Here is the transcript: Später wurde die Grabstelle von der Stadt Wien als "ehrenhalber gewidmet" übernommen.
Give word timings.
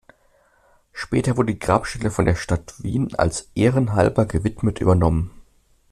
Später 0.93 1.37
wurde 1.37 1.53
die 1.53 1.59
Grabstelle 1.59 2.09
von 2.09 2.25
der 2.25 2.33
Stadt 2.33 2.73
Wien 2.81 3.13
als 3.13 3.51
"ehrenhalber 3.53 4.25
gewidmet" 4.25 4.81
übernommen. 4.81 5.29